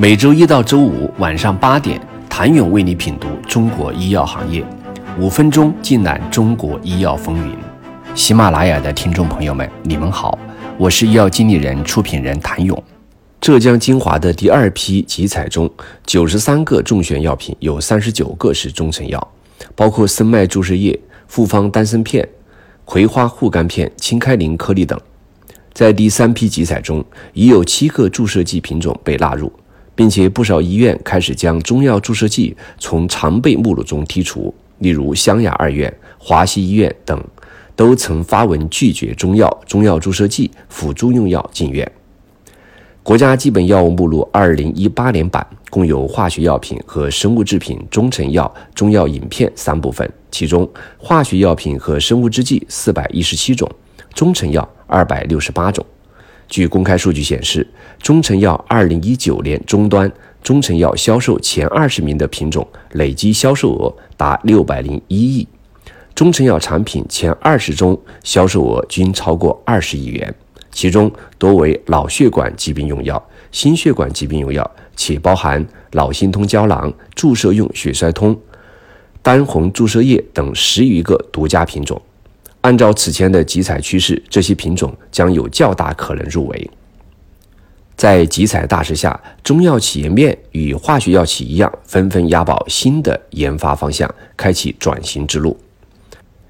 [0.00, 2.00] 每周一到周五晚上八点，
[2.30, 4.64] 谭勇为你品读中国医药行业，
[5.18, 7.52] 五分钟尽览中国医药风云。
[8.14, 10.38] 喜马拉雅的听众朋友们，你们好，
[10.76, 12.80] 我是医药经理人、出品人谭勇。
[13.40, 15.68] 浙江金华的第二批集采中，
[16.06, 19.32] 九十三个中选药品有三十九个是中成药，
[19.74, 20.96] 包括生脉注射液、
[21.26, 22.24] 复方丹参片、
[22.84, 24.96] 葵花护肝片、清开灵颗粒等。
[25.72, 29.52] 在第三批集采中，已有七个注射剂品种被纳入。
[29.98, 37.20] 并且不少医院开始将中药注射剂从常备目录中剔除，例如湘雅二院、华西医院等，
[37.74, 41.90] 都曾发文拒绝中药、中药注射剂、辅助用药进院。
[43.02, 53.68] 国家基本药物目录二零一八年版共有化学药品和生物制品、中成药、中药饮片三部分，其中化学药品和生物制剂四百一十七种，
[54.14, 55.84] 中成药二百六十八种。
[56.48, 57.66] 据公开数据显示，
[58.02, 60.10] 中成药2019年终端
[60.42, 65.46] 中成药销售前二十名的品种累计销售额达601亿，
[66.14, 70.34] 中成药产品前二十中销售额均超过二十亿元，
[70.72, 73.22] 其中多为脑血管疾病用药、
[73.52, 78.36] 心血管疾病用药，且包含脑心通胶囊、注射用血栓通、
[79.20, 82.00] 丹红注射液等十余个独家品种。
[82.62, 86.70] 按照此前的集采趋势，这些品种将有较大可能入围。
[87.96, 95.56] 在集采大势下，中药企业面与化学药企一样，纷纷押宝新的研发方向，开启转型之路。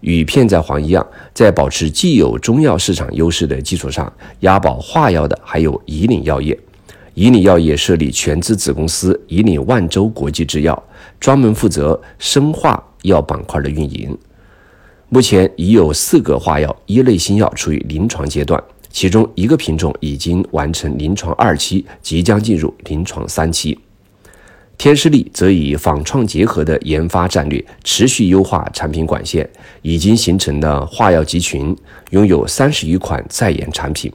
[0.00, 6.58] 与片仔癀一样，在保持既有中药市场优势的基础上，押宝化药的还有以岭药业。
[7.14, 10.82] 以岭药业设立全资子公司以岭万州国际制药，
[11.20, 14.16] 专门负责生化药板块的运营。
[15.12, 18.58] 目前已有四个化药一类新药处于临床阶段，
[18.90, 23.78] 其中一个品种已经完成临床二期，即将进入临床三期。
[24.78, 29.46] 天士力则以仿创结合的研发战略，持续优化产品管线，
[29.82, 31.76] 已经形成了化药集群，
[32.12, 34.10] 拥有三十余款在研产品。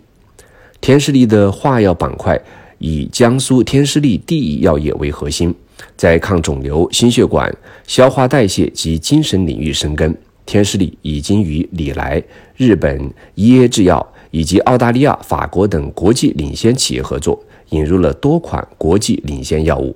[0.81, 2.41] 天士力的化药板块
[2.79, 5.53] 以江苏天士力第一药业为核心，
[5.95, 7.55] 在抗肿瘤、心血管、
[7.85, 10.11] 消化代谢及精神领域深耕。
[10.47, 12.24] 天士力已经与礼来、
[12.56, 19.96] 日本伊耶制药以及澳大利亚、法国等国际领先企业合作，引入了多款国际领先药物。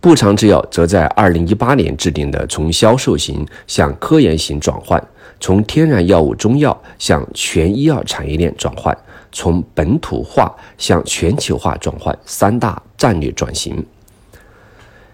[0.00, 5.02] 步长制药则在二零一八年制定的从销售型向科研型转换，
[5.38, 8.96] 从天然药物中药向全医药产业链转换，
[9.32, 13.84] 从本土化向全球化转换三大战略转型，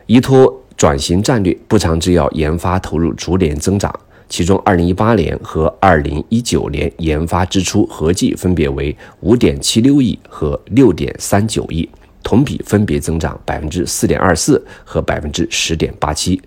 [0.06, 0.61] 依托。
[0.82, 3.94] 转型战略，步长制药研发投入逐年增长，
[4.28, 11.88] 其中2018年和2019年研发支出合计分别为5.76亿和6.39亿，
[12.24, 16.40] 同比分别增长4.24%和10.87%。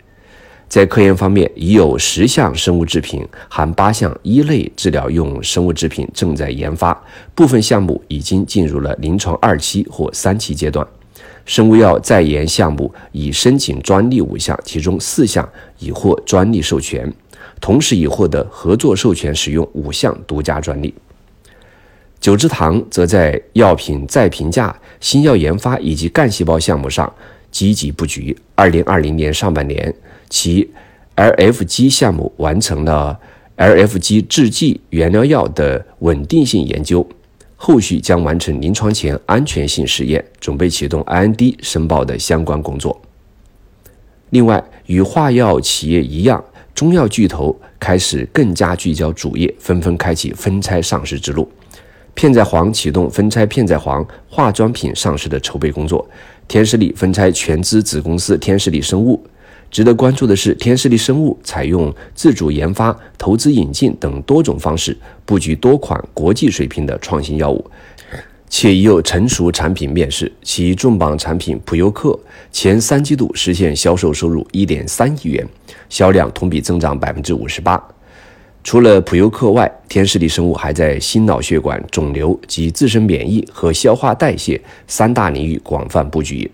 [0.67, 7.01] 在科研方面，已有十项生物制品含八项一类治疗用生物制品正在研发，
[7.33, 10.85] 部分项目已经进入了临床二期或三期阶段。
[11.45, 15.47] 生物药在研项目已申请专利五项，其中四项
[15.79, 17.11] 已获专利授权，
[17.61, 20.93] 同时已获得合作授权使用五项独家专利。
[22.19, 27.13] 九芝堂则在药品再评价、新药研发以及干细胞项目上
[27.51, 28.35] 积极布局。
[28.55, 29.93] 二零二零年上半年，
[30.27, 30.67] 其
[31.15, 33.19] LFG 项目完成了
[33.57, 37.07] LFG 制剂原料药的稳定性研究。
[37.55, 43.01] 后续将完成临床前安全性试验，准备启动 IND 申报的相关工作。
[44.31, 51.49] 另外，与化药企业一样，中药巨头开始更加聚焦主业，纷纷开启分拆上市之路。
[52.13, 56.07] 片仔癀启动分拆片仔癀化妆品上市的筹备工作，
[56.47, 59.21] 天士力分拆全资子公司天士力生物。
[59.75, 67.69] 值得关注的是，天士力生物采用自主研发、投资引进等多种方式，布局多款国际水平的创新药物，
[68.49, 70.31] 且已有成熟产品面世。
[70.41, 72.17] 其重磅产品普优克
[72.53, 75.45] 前三季度实现销售收入一点三亿元，
[75.89, 77.77] 销量同比增长百分之五十八。
[78.63, 86.49] 除了普优克外，天士力生物还在心脑血管、肿瘤及自身免疫和消化代谢三大领域广泛布局。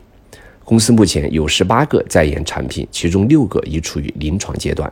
[0.72, 4.90] 公司目前有十八个在研产品，其中六个已处于临床阶段。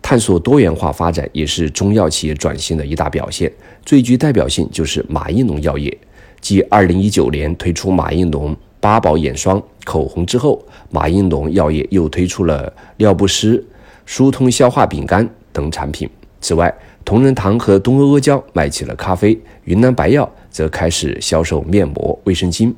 [0.00, 3.52] 探索多元化发展也是中药企业转型的一大表现。
[3.84, 5.98] 最具代表性就是马应龙药业，
[6.40, 13.60] 继二零一九年推出马应龙八宝眼霜、口红之后，马应龙药业又推出了尿不湿、
[14.04, 16.08] 疏通消化饼干等产品。
[16.40, 16.72] 此外，
[17.04, 22.72] 同仁堂和东阿阿胶卖起了咖啡，云南白药则开始销售面膜、卫生巾。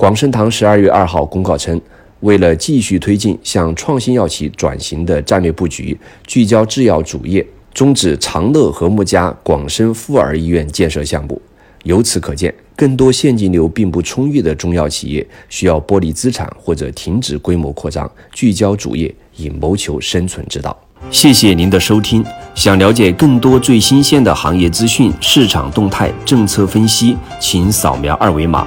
[0.00, 1.78] 广生堂十二月二号公告称，
[2.20, 5.94] 为了继续推进向创新药企转型的战略布局，
[6.26, 11.38] 聚焦制药主业，终止长乐和睦家广深妇儿医院建设项目。
[11.82, 20.74] 由此可见，更多现金流并不充裕的中药企业需要剥离资产或者停止规模扩张，聚焦主业，以谋求生存之道。
[21.10, 22.24] 谢谢您的收听。
[22.54, 28.66] 想了解更多最新鲜的行业资讯、市场动态、政策分析，请扫描二维码